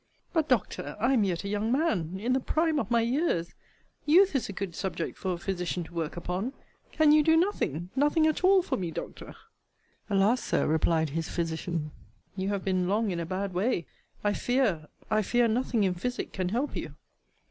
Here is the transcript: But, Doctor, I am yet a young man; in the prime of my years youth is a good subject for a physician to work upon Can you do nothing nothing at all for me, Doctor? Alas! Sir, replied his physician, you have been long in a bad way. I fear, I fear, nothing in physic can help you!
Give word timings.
But, 0.33 0.49
Doctor, 0.49 0.97
I 0.99 1.13
am 1.13 1.23
yet 1.23 1.43
a 1.43 1.47
young 1.47 1.71
man; 1.71 2.19
in 2.19 2.33
the 2.33 2.39
prime 2.39 2.79
of 2.79 2.89
my 2.89 3.01
years 3.01 3.53
youth 4.07 4.33
is 4.35 4.49
a 4.49 4.51
good 4.51 4.73
subject 4.73 5.15
for 5.15 5.31
a 5.33 5.37
physician 5.37 5.83
to 5.83 5.93
work 5.93 6.17
upon 6.17 6.53
Can 6.91 7.11
you 7.11 7.21
do 7.21 7.37
nothing 7.37 7.91
nothing 7.95 8.25
at 8.25 8.43
all 8.43 8.63
for 8.63 8.77
me, 8.77 8.89
Doctor? 8.89 9.35
Alas! 10.09 10.41
Sir, 10.41 10.65
replied 10.65 11.11
his 11.11 11.29
physician, 11.29 11.91
you 12.35 12.49
have 12.49 12.65
been 12.65 12.87
long 12.87 13.11
in 13.11 13.19
a 13.19 13.27
bad 13.27 13.53
way. 13.53 13.85
I 14.23 14.33
fear, 14.33 14.87
I 15.11 15.21
fear, 15.21 15.47
nothing 15.47 15.83
in 15.83 15.93
physic 15.93 16.33
can 16.33 16.49
help 16.49 16.75
you! 16.75 16.95